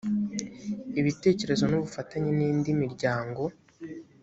[0.99, 3.41] ibitekerezo n ubufatanye n indi miryango